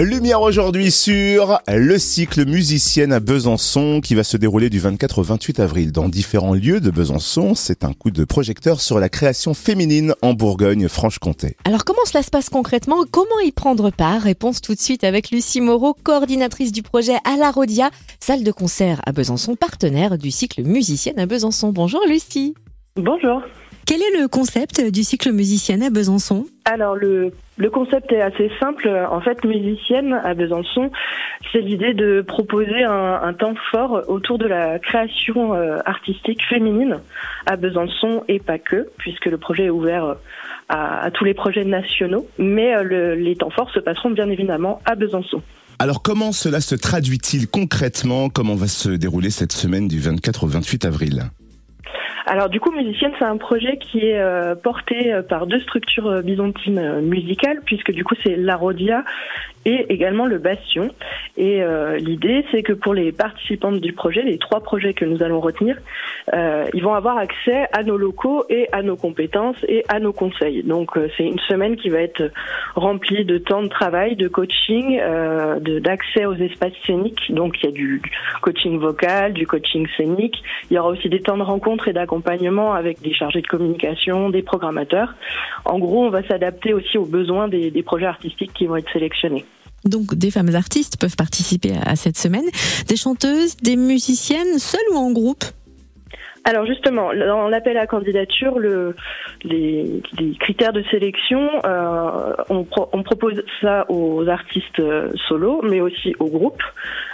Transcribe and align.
Lumière 0.00 0.42
aujourd'hui 0.42 0.92
sur 0.92 1.58
le 1.66 1.98
cycle 1.98 2.46
musicienne 2.46 3.12
à 3.12 3.18
Besançon 3.18 4.00
qui 4.00 4.14
va 4.14 4.22
se 4.22 4.36
dérouler 4.36 4.70
du 4.70 4.78
24 4.78 5.18
au 5.18 5.22
28 5.24 5.58
avril 5.58 5.90
dans 5.90 6.08
différents 6.08 6.54
lieux 6.54 6.78
de 6.80 6.92
Besançon. 6.92 7.56
C'est 7.56 7.82
un 7.82 7.92
coup 7.92 8.12
de 8.12 8.24
projecteur 8.24 8.80
sur 8.80 9.00
la 9.00 9.08
création 9.08 9.54
féminine 9.54 10.14
en 10.22 10.34
Bourgogne-Franche-Comté. 10.34 11.56
Alors 11.64 11.84
comment 11.84 12.04
cela 12.04 12.22
se 12.22 12.30
passe 12.30 12.48
concrètement? 12.48 12.98
Comment 13.10 13.40
y 13.44 13.50
prendre 13.50 13.90
part? 13.90 14.22
Réponse 14.22 14.60
tout 14.60 14.74
de 14.74 14.80
suite 14.80 15.02
avec 15.02 15.32
Lucie 15.32 15.60
Moreau, 15.60 15.94
coordinatrice 16.04 16.70
du 16.70 16.84
projet 16.84 17.16
à 17.24 17.36
la 17.36 17.50
Rodia, 17.50 17.90
salle 18.20 18.44
de 18.44 18.52
concert 18.52 19.00
à 19.04 19.10
Besançon, 19.10 19.56
partenaire 19.56 20.16
du 20.16 20.30
cycle 20.30 20.62
musicienne 20.62 21.18
à 21.18 21.26
Besançon. 21.26 21.72
Bonjour 21.72 22.02
Lucie. 22.06 22.54
Bonjour. 22.94 23.42
Quel 23.84 24.00
est 24.00 24.20
le 24.20 24.28
concept 24.28 24.80
du 24.80 25.02
cycle 25.02 25.32
musicienne 25.32 25.82
à 25.82 25.90
Besançon? 25.90 26.46
Alors 26.66 26.94
le, 26.94 27.32
le 27.58 27.70
concept 27.70 28.12
est 28.12 28.22
assez 28.22 28.50
simple. 28.60 28.88
En 29.10 29.20
fait, 29.20 29.44
musicienne 29.44 30.18
à 30.24 30.34
Besançon, 30.34 30.90
c'est 31.52 31.60
l'idée 31.60 31.92
de 31.92 32.22
proposer 32.22 32.84
un, 32.84 33.32
temps 33.32 33.54
fort 33.70 34.02
autour 34.08 34.38
de 34.38 34.46
la 34.46 34.78
création 34.78 35.54
euh, 35.54 35.78
artistique 35.84 36.40
féminine 36.48 37.00
à 37.46 37.56
Besançon 37.56 38.22
et 38.28 38.38
pas 38.38 38.58
que, 38.58 38.88
puisque 38.96 39.26
le 39.26 39.38
projet 39.38 39.64
est 39.64 39.70
ouvert 39.70 40.04
euh, 40.04 40.14
à, 40.68 41.04
à 41.04 41.10
tous 41.10 41.24
les 41.24 41.34
projets 41.34 41.64
nationaux. 41.64 42.26
Mais 42.38 42.74
euh, 42.76 42.82
le, 42.82 43.14
les 43.14 43.34
temps 43.34 43.50
forts 43.50 43.70
se 43.70 43.80
passeront 43.80 44.10
bien 44.10 44.30
évidemment 44.30 44.80
à 44.84 44.94
Besançon. 44.94 45.42
Alors 45.80 46.02
comment 46.02 46.32
cela 46.32 46.60
se 46.60 46.74
traduit-il 46.74 47.48
concrètement? 47.48 48.30
Comment 48.30 48.54
va 48.54 48.68
se 48.68 48.88
dérouler 48.88 49.30
cette 49.30 49.52
semaine 49.52 49.88
du 49.88 49.98
24 49.98 50.44
au 50.44 50.46
28 50.46 50.84
avril? 50.84 51.30
Alors 52.28 52.50
du 52.50 52.60
coup, 52.60 52.70
Musicienne, 52.70 53.12
c'est 53.18 53.24
un 53.24 53.38
projet 53.38 53.78
qui 53.78 54.00
est 54.00 54.18
euh, 54.20 54.54
porté 54.54 55.12
euh, 55.12 55.22
par 55.22 55.46
deux 55.46 55.60
structures 55.60 56.08
euh, 56.08 56.22
byzantines 56.22 57.00
musicales, 57.00 57.62
puisque 57.64 57.90
du 57.90 58.04
coup 58.04 58.14
c'est 58.22 58.36
l'Arodia 58.36 59.02
et 59.68 59.92
également 59.92 60.24
le 60.24 60.38
Bastion. 60.38 60.88
Et 61.36 61.62
euh, 61.62 61.98
l'idée, 61.98 62.44
c'est 62.50 62.62
que 62.62 62.72
pour 62.72 62.94
les 62.94 63.12
participantes 63.12 63.80
du 63.80 63.92
projet, 63.92 64.22
les 64.22 64.38
trois 64.38 64.60
projets 64.60 64.94
que 64.94 65.04
nous 65.04 65.22
allons 65.22 65.40
retenir, 65.40 65.76
euh, 66.32 66.64
ils 66.72 66.82
vont 66.82 66.94
avoir 66.94 67.18
accès 67.18 67.66
à 67.72 67.82
nos 67.82 67.98
locaux 67.98 68.44
et 68.48 68.66
à 68.72 68.82
nos 68.82 68.96
compétences 68.96 69.58
et 69.68 69.84
à 69.88 70.00
nos 70.00 70.14
conseils. 70.14 70.62
Donc 70.62 70.98
c'est 71.16 71.24
une 71.24 71.38
semaine 71.40 71.76
qui 71.76 71.90
va 71.90 72.00
être 72.00 72.30
remplie 72.76 73.26
de 73.26 73.36
temps 73.36 73.62
de 73.62 73.68
travail, 73.68 74.16
de 74.16 74.28
coaching, 74.28 74.98
d'accès 75.82 76.24
aux 76.24 76.34
espaces 76.34 76.72
scéniques. 76.86 77.30
Donc 77.30 77.56
il 77.62 77.66
y 77.66 77.68
a 77.68 77.72
du 77.72 78.00
coaching 78.40 78.78
vocal, 78.78 79.34
du 79.34 79.46
coaching 79.46 79.86
scénique. 79.96 80.42
Il 80.70 80.74
y 80.74 80.78
aura 80.78 80.88
aussi 80.88 81.10
des 81.10 81.20
temps 81.20 81.36
de 81.36 81.42
rencontre 81.42 81.88
et 81.88 81.92
d'accompagnement 81.92 82.72
avec 82.72 83.02
des 83.02 83.12
chargés 83.12 83.42
de 83.42 83.46
communication, 83.46 84.30
des 84.30 84.42
programmateurs. 84.42 85.14
En 85.66 85.78
gros, 85.78 86.06
on 86.06 86.10
va 86.10 86.26
s'adapter 86.26 86.72
aussi 86.72 86.96
aux 86.96 87.06
besoins 87.06 87.48
des 87.48 87.82
projets 87.82 88.06
artistiques 88.06 88.54
qui 88.54 88.66
vont 88.66 88.76
être 88.76 88.90
sélectionnés. 88.92 89.44
Donc 89.84 90.14
des 90.14 90.30
femmes 90.30 90.54
artistes 90.54 90.98
peuvent 90.98 91.16
participer 91.16 91.72
à 91.84 91.96
cette 91.96 92.18
semaine, 92.18 92.44
des 92.88 92.96
chanteuses, 92.96 93.56
des 93.56 93.76
musiciennes, 93.76 94.58
seules 94.58 94.80
ou 94.92 94.96
en 94.96 95.12
groupe? 95.12 95.44
Alors 96.44 96.64
justement, 96.64 97.12
dans 97.14 97.48
l'appel 97.48 97.76
à 97.76 97.86
candidature, 97.86 98.58
le, 98.58 98.96
les, 99.44 100.00
critères 100.40 100.72
de 100.72 100.82
sélection, 100.84 101.46
euh, 101.66 102.32
on, 102.48 102.64
pro, 102.64 102.88
on, 102.92 103.02
propose 103.02 103.42
ça 103.60 103.84
aux 103.90 104.26
artistes 104.28 104.80
solos, 105.28 105.60
mais 105.62 105.82
aussi 105.82 106.14
aux 106.18 106.28
groupes. 106.28 106.62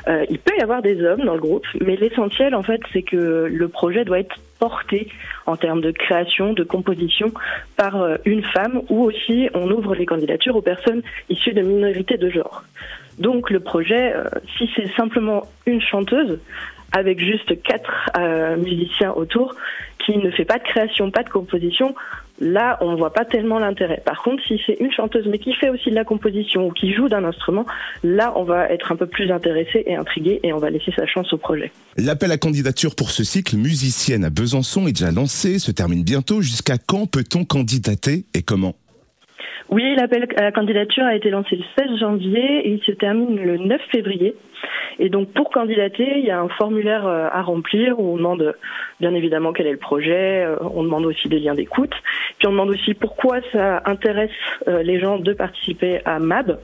Euh, 0.07 0.25
il 0.31 0.39
peut 0.39 0.55
y 0.57 0.62
avoir 0.62 0.83
des 0.83 1.03
hommes 1.03 1.25
dans 1.25 1.35
le 1.35 1.41
groupe, 1.41 1.67
mais 1.81 1.97
l'essentiel 1.97 2.55
en 2.55 2.62
fait, 2.62 2.81
c'est 2.92 3.03
que 3.03 3.48
le 3.51 3.69
projet 3.69 4.05
doit 4.05 4.20
être 4.20 4.37
porté 4.65 5.09
en 5.45 5.57
termes 5.57 5.83
de 5.83 5.91
création, 5.91 6.55
de 6.55 6.65
composition 6.65 7.29
par 7.77 8.01
euh, 8.01 8.17
une 8.25 8.43
femme, 8.43 8.81
ou 8.89 9.03
aussi 9.09 9.51
on 9.53 9.70
ouvre 9.70 9.95
les 9.95 10.07
candidatures 10.07 10.57
aux 10.57 10.62
personnes 10.62 11.03
issues 11.29 11.53
de 11.53 11.61
minorités 11.61 12.17
de 12.17 12.31
genre. 12.31 12.62
Donc 13.19 13.51
le 13.51 13.61
projet, 13.61 14.15
euh, 14.15 14.25
si 14.57 14.65
c'est 14.75 14.91
simplement 14.97 15.42
une 15.67 15.83
chanteuse, 15.83 16.39
avec 16.95 17.19
juste 17.19 17.62
quatre 17.62 18.11
euh, 18.17 18.56
musiciens 18.56 19.12
autour, 19.12 19.55
qui 19.98 20.17
ne 20.17 20.30
fait 20.30 20.45
pas 20.45 20.58
de 20.58 20.63
création, 20.63 21.11
pas 21.11 21.23
de 21.23 21.29
composition, 21.29 21.95
là, 22.41 22.79
on 22.80 22.92
ne 22.92 22.96
voit 22.96 23.13
pas 23.13 23.24
tellement 23.24 23.58
l'intérêt. 23.58 24.02
Par 24.05 24.23
contre, 24.23 24.42
si 24.46 24.61
c'est 24.64 24.77
une 24.80 24.92
chanteuse, 24.92 25.27
mais 25.27 25.39
qui 25.39 25.52
fait 25.55 25.70
aussi 25.70 25.91
de 25.91 25.95
la 25.95 26.05
composition 26.05 26.67
ou 26.67 26.70
qui 26.70 26.92
joue 26.92 27.08
d'un 27.08 27.24
instrument, 27.24 27.67
là, 28.02 28.33
on 28.36 28.45
va 28.45 28.69
être 28.70 28.92
un 28.92 28.96
peu 28.96 29.07
plus 29.07 29.30
intéressé 29.30 29.83
et 29.86 29.96
intrigué 29.96 30.41
et 30.42 30.52
on 30.52 30.58
va 30.58 30.70
laisser 30.70 30.92
sa 30.96 31.07
chance 31.07 31.33
au 31.33 31.39
projet. 31.39 31.73
L'appel 31.96 32.30
à 32.30 32.39
candidature 32.39 32.95
pour 32.95 33.11
ce 33.11 33.24
cycle 33.24 33.57
musicienne 33.57 34.24
à 34.24 34.30
Besançon 34.30 34.86
est 34.86 34.92
déjà 34.92 35.11
lancé, 35.11 35.58
se 35.58 35.73
termine 35.73 36.05
bientôt. 36.05 36.42
Jusqu'à 36.42 36.79
quand 36.79 37.07
peut-on 37.07 37.45
candidater 37.45 38.24
et 38.35 38.42
comment? 38.42 38.74
Oui, 39.74 39.95
l'appel 39.96 40.29
à 40.36 40.42
la 40.42 40.52
candidature 40.52 41.05
a 41.05 41.17
été 41.17 41.30
lancé 41.30 41.57
le 41.57 41.64
16 41.77 41.98
janvier 41.98 42.68
et 42.68 42.70
il 42.70 42.80
se 42.85 42.92
termine 42.92 43.35
le 43.35 43.57
9 43.57 43.80
février. 43.90 44.36
Et 45.01 45.08
donc 45.08 45.33
pour 45.33 45.51
candidater, 45.51 46.18
il 46.18 46.24
y 46.24 46.30
a 46.30 46.40
un 46.40 46.48
formulaire 46.48 47.08
à 47.08 47.42
remplir 47.42 47.98
où 47.98 48.14
on 48.14 48.17
demande 48.17 48.55
bien 49.01 49.13
évidemment 49.14 49.52
quel 49.52 49.67
est 49.67 49.73
le 49.73 49.79
projet, 49.79 50.46
on 50.61 50.84
demande 50.84 51.07
aussi 51.07 51.29
des 51.29 51.40
liens 51.40 51.55
d'écoute, 51.55 51.92
puis 52.39 52.46
on 52.46 52.52
demande 52.52 52.70
aussi 52.70 52.95
pourquoi 52.95 53.40
ça 53.52 53.83
intéresse 53.84 54.30
les 54.68 55.01
gens 55.01 55.18
de 55.18 55.33
participer 55.33 55.98
à 56.05 56.20
MAB. 56.20 56.61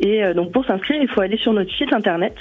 Et 0.00 0.22
donc 0.34 0.52
pour 0.52 0.64
s'inscrire, 0.64 1.02
il 1.02 1.08
faut 1.08 1.20
aller 1.20 1.38
sur 1.38 1.52
notre 1.52 1.72
site 1.72 1.92
internet 1.92 2.36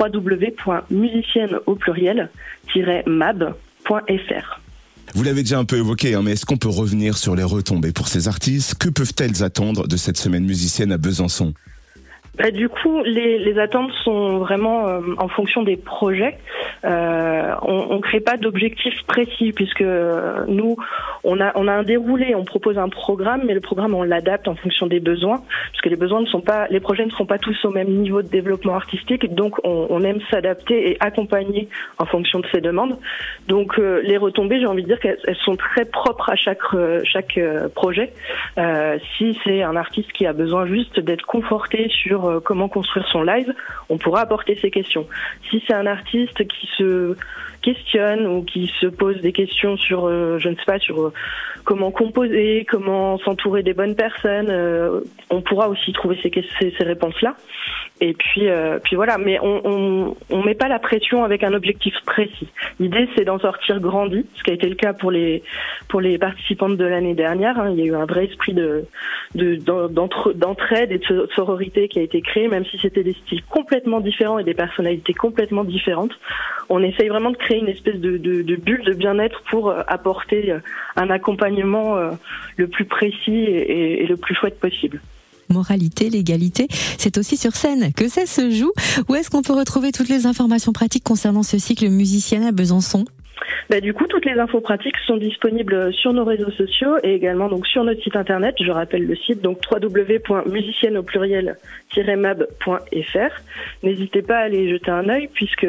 www.musicienne 0.00 1.58
au 1.66 1.74
pluriel-mab.fr. 1.74 4.60
Vous 5.14 5.22
l'avez 5.22 5.42
déjà 5.42 5.58
un 5.58 5.64
peu 5.64 5.76
évoqué, 5.76 6.14
hein, 6.14 6.22
mais 6.22 6.32
est-ce 6.32 6.44
qu'on 6.44 6.56
peut 6.56 6.68
revenir 6.68 7.16
sur 7.16 7.36
les 7.36 7.42
retombées 7.44 7.92
pour 7.92 8.08
ces 8.08 8.28
artistes? 8.28 8.76
Que 8.76 8.88
peuvent-elles 8.88 9.42
attendre 9.42 9.86
de 9.86 9.96
cette 9.96 10.16
semaine 10.16 10.44
musicienne 10.44 10.92
à 10.92 10.98
Besançon? 10.98 11.54
Bah, 12.38 12.50
du 12.50 12.68
coup, 12.68 13.02
les, 13.02 13.58
attentes 13.58 13.92
sont 14.04 14.38
vraiment 14.38 14.88
euh, 14.88 15.00
en 15.18 15.28
fonction 15.28 15.62
des 15.62 15.76
projets. 15.76 16.38
Euh, 16.84 17.54
on 17.62 17.96
ne 17.96 18.00
crée 18.00 18.20
pas 18.20 18.36
d'objectifs 18.36 19.02
précis 19.06 19.52
puisque 19.52 19.84
nous, 20.48 20.76
on 21.24 21.40
a, 21.40 21.52
on 21.56 21.68
a 21.68 21.72
un 21.72 21.82
déroulé, 21.82 22.34
on 22.34 22.44
propose 22.44 22.78
un 22.78 22.88
programme, 22.88 23.42
mais 23.44 23.54
le 23.54 23.60
programme, 23.60 23.94
on 23.94 24.02
l'adapte 24.02 24.48
en 24.48 24.54
fonction 24.54 24.86
des 24.86 25.00
besoins, 25.00 25.42
parce 25.72 25.80
que 25.82 25.88
les 25.88 25.96
besoins 25.96 26.20
ne 26.20 26.26
sont 26.26 26.40
pas, 26.40 26.66
les 26.68 26.80
projets 26.80 27.04
ne 27.04 27.10
seront 27.10 27.26
pas 27.26 27.38
tous 27.38 27.56
au 27.64 27.70
même 27.70 27.88
niveau 27.88 28.22
de 28.22 28.28
développement 28.28 28.74
artistique, 28.74 29.34
donc 29.34 29.56
on, 29.64 30.02
aime 30.02 30.20
s'adapter 30.30 30.90
et 30.90 30.96
accompagner 31.00 31.68
en 31.98 32.06
fonction 32.06 32.40
de 32.40 32.46
ces 32.52 32.60
demandes. 32.60 32.98
Donc 33.48 33.78
euh, 33.78 34.00
les 34.04 34.16
retombées, 34.16 34.60
j'ai 34.60 34.66
envie 34.66 34.82
de 34.82 34.88
dire 34.88 35.00
qu'elles 35.00 35.18
sont 35.44 35.56
très 35.56 35.84
propres 35.84 36.30
à 36.30 36.36
chaque, 36.36 36.60
chaque 37.04 37.40
projet. 37.74 38.12
Euh, 38.58 38.98
si 39.16 39.38
c'est 39.44 39.62
un 39.62 39.74
artiste 39.76 40.12
qui 40.12 40.26
a 40.26 40.32
besoin 40.32 40.66
juste 40.66 41.00
d'être 41.00 41.26
conforté 41.26 41.88
sur 41.88 42.40
comment 42.44 42.68
construire 42.68 43.06
son 43.08 43.22
live, 43.22 43.52
on 43.88 43.98
pourra 43.98 44.20
apporter 44.20 44.56
ces 44.56 44.70
questions. 44.70 45.06
Si 45.50 45.62
c'est 45.66 45.74
un 45.74 45.86
artiste 45.86 46.46
qui 46.46 46.55
se 46.76 47.16
questionne 47.62 48.26
ou 48.26 48.44
qui 48.44 48.72
se 48.80 48.86
pose 48.86 49.20
des 49.20 49.32
questions 49.32 49.76
sur, 49.76 50.06
euh, 50.06 50.38
je 50.38 50.48
ne 50.48 50.54
sais 50.54 50.64
pas, 50.66 50.78
sur 50.78 51.00
euh, 51.00 51.12
comment 51.64 51.90
composer, 51.90 52.64
comment 52.70 53.18
s'entourer 53.18 53.64
des 53.64 53.74
bonnes 53.74 53.96
personnes, 53.96 54.50
euh, 54.50 55.00
on 55.30 55.42
pourra 55.42 55.68
aussi 55.68 55.92
trouver 55.92 56.16
ces 56.22 56.84
réponses-là. 56.84 57.36
Et 58.00 58.12
puis, 58.12 58.48
euh, 58.48 58.78
puis 58.82 58.94
voilà, 58.94 59.16
mais 59.16 59.38
on, 59.40 59.62
on, 59.64 60.16
on 60.30 60.42
met 60.42 60.54
pas 60.54 60.68
la 60.68 60.78
pression 60.78 61.24
avec 61.24 61.42
un 61.42 61.54
objectif 61.54 61.94
précis. 62.04 62.48
L'idée, 62.78 63.08
c'est 63.16 63.24
d'en 63.24 63.38
sortir 63.38 63.80
grandi, 63.80 64.26
ce 64.34 64.42
qui 64.42 64.50
a 64.50 64.54
été 64.54 64.68
le 64.68 64.74
cas 64.74 64.92
pour 64.92 65.10
les 65.10 65.42
pour 65.88 66.02
les 66.02 66.18
participantes 66.18 66.76
de 66.76 66.84
l'année 66.84 67.14
dernière. 67.14 67.58
Hein. 67.58 67.70
Il 67.72 67.78
y 67.78 67.82
a 67.82 67.86
eu 67.86 67.94
un 67.94 68.04
vrai 68.04 68.26
esprit 68.26 68.52
de 68.52 68.84
d'entraide 69.34 70.90
de, 70.90 70.94
et 70.94 70.98
de 70.98 71.28
sororité 71.34 71.88
qui 71.88 71.98
a 71.98 72.02
été 72.02 72.20
créé, 72.20 72.48
même 72.48 72.66
si 72.66 72.78
c'était 72.78 73.02
des 73.02 73.14
styles 73.14 73.42
complètement 73.44 74.00
différents 74.00 74.38
et 74.38 74.44
des 74.44 74.54
personnalités 74.54 75.14
complètement 75.14 75.64
différentes. 75.64 76.12
On 76.68 76.82
essaye 76.82 77.08
vraiment 77.08 77.30
de 77.30 77.36
créer 77.36 77.58
une 77.58 77.68
espèce 77.68 77.98
de, 77.98 78.18
de, 78.18 78.42
de 78.42 78.56
bulle 78.56 78.84
de 78.84 78.92
bien-être 78.92 79.42
pour 79.48 79.70
euh, 79.70 79.80
apporter 79.86 80.52
euh, 80.52 80.58
un 80.96 81.08
accompagnement 81.08 81.96
le 82.56 82.66
plus 82.68 82.84
précis 82.84 83.44
et, 83.44 84.02
et 84.02 84.06
le 84.06 84.16
plus 84.16 84.34
chouette 84.34 84.58
possible 84.58 85.00
moralité, 85.50 86.10
l'égalité. 86.10 86.68
C'est 86.98 87.18
aussi 87.18 87.36
sur 87.36 87.54
scène 87.54 87.92
que 87.92 88.08
ça 88.08 88.26
se 88.26 88.50
joue. 88.50 88.72
Où 89.08 89.14
est-ce 89.14 89.30
qu'on 89.30 89.42
peut 89.42 89.54
retrouver 89.54 89.92
toutes 89.92 90.08
les 90.08 90.26
informations 90.26 90.72
pratiques 90.72 91.04
concernant 91.04 91.42
ce 91.42 91.58
cycle 91.58 91.88
musicien 91.88 92.46
à 92.46 92.52
Besançon? 92.52 93.04
Bah, 93.68 93.80
du 93.80 93.92
coup, 93.92 94.06
toutes 94.06 94.24
les 94.24 94.38
infos 94.38 94.60
pratiques 94.60 94.94
sont 95.06 95.16
disponibles 95.16 95.92
sur 95.92 96.12
nos 96.12 96.22
réseaux 96.24 96.52
sociaux 96.52 96.98
et 97.02 97.14
également 97.14 97.48
donc 97.48 97.66
sur 97.66 97.82
notre 97.82 98.00
site 98.02 98.14
internet. 98.14 98.54
Je 98.60 98.70
rappelle 98.70 99.04
le 99.04 99.16
site 99.16 99.42
donc 99.42 99.58
www.musicienne 99.70 100.96
au 100.96 101.02
pluriel-mab.fr. 101.02 103.42
N'hésitez 103.82 104.22
pas 104.22 104.36
à 104.36 104.42
aller 104.42 104.70
jeter 104.70 104.92
un 104.92 105.08
œil 105.08 105.28
puisque 105.32 105.66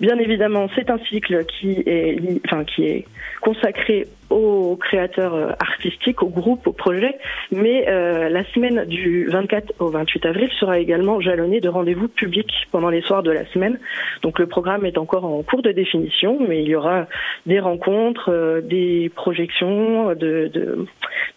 bien 0.00 0.16
évidemment 0.18 0.68
c'est 0.76 0.90
un 0.90 0.98
cycle 0.98 1.44
qui 1.46 1.82
est 1.86 2.20
enfin 2.46 2.62
qui 2.64 2.84
est 2.84 3.04
consacré 3.40 4.06
aux 4.30 4.76
créateurs 4.76 5.34
euh, 5.34 5.50
artistiques, 5.60 6.22
aux 6.22 6.28
groupes, 6.28 6.66
aux 6.66 6.72
projets. 6.72 7.18
Mais 7.52 7.86
euh, 7.88 8.28
la 8.28 8.44
semaine 8.52 8.84
du 8.86 9.26
24 9.28 9.74
au 9.78 9.88
28 9.88 10.26
avril 10.26 10.48
sera 10.58 10.78
également 10.78 11.20
jalonnée 11.20 11.60
de 11.60 11.68
rendez-vous 11.68 12.08
publics 12.08 12.52
pendant 12.72 12.90
les 12.90 13.02
soirs 13.02 13.22
de 13.22 13.30
la 13.30 13.46
semaine. 13.52 13.78
Donc 14.22 14.38
le 14.38 14.46
programme 14.46 14.86
est 14.86 14.98
encore 14.98 15.24
en 15.24 15.42
cours 15.42 15.62
de 15.62 15.72
définition, 15.72 16.38
mais 16.46 16.62
il 16.62 16.68
y 16.68 16.74
aura 16.74 17.06
des 17.46 17.60
rencontres, 17.60 18.30
euh, 18.30 18.60
des 18.60 19.10
projections, 19.14 20.08
de, 20.14 20.50
de, 20.52 20.86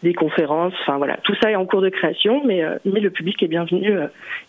des 0.03 0.13
conférences. 0.13 0.73
Enfin 0.81 0.97
voilà, 0.97 1.17
tout 1.23 1.35
ça 1.41 1.51
est 1.51 1.55
en 1.55 1.65
cours 1.65 1.81
de 1.81 1.89
création, 1.89 2.41
mais, 2.45 2.63
mais 2.85 2.99
le 2.99 3.09
public 3.09 3.41
est 3.43 3.47
bienvenu. 3.47 3.93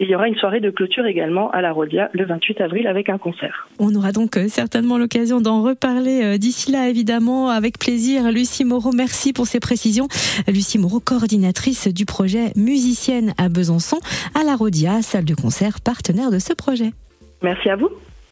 il 0.01 0.09
y 0.09 0.15
aura 0.15 0.29
une 0.29 0.37
soirée 0.37 0.61
de 0.61 0.71
clôture 0.71 1.07
également 1.07 1.51
à 1.51 1.61
la 1.61 1.73
Rodia 1.73 2.11
le 2.13 2.25
28 2.25 2.61
avril 2.61 2.87
avec 2.87 3.09
un 3.09 3.19
concert. 3.19 3.69
On 3.79 3.95
aura 3.95 4.13
donc 4.13 4.39
certainement 4.49 4.99
l'occasion 4.99 5.41
d'en 5.41 5.63
reparler 5.63 6.39
d'ici 6.39 6.73
là, 6.73 6.89
évidemment, 6.89 7.49
avec 7.51 7.79
plaisir. 7.79 8.28
Lucie 8.31 8.65
Moreau, 8.65 8.93
merci 8.93 9.33
pour 9.33 9.47
ces 9.47 9.61
précisions. 9.61 10.09
Lucie 10.47 10.79
Moreau, 10.79 11.01
coordinatrice 11.01 11.89
du 11.89 12.07
projet 12.07 12.53
Musicienne 12.57 13.35
à 13.39 13.49
Besançon, 13.49 13.99
à 14.35 14.45
la 14.45 14.57
Rodia, 14.57 15.03
salle 15.03 15.25
de 15.25 15.35
concert 15.35 15.81
partenaire 15.81 16.31
de 16.31 16.39
ce 16.39 16.53
projet. 16.53 16.93
Merci 17.43 17.69
à 17.69 17.77
vous. 17.77 17.91